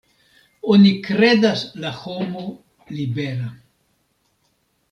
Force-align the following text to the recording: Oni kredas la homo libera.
Oni 0.75 0.93
kredas 1.07 1.61
la 1.83 1.91
homo 1.99 2.43
libera. 2.97 3.53